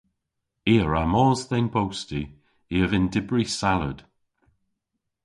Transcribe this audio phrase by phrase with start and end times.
[0.71, 2.21] I a wra mos dhe'n bosti.
[2.73, 3.99] I a vynn dybri salad.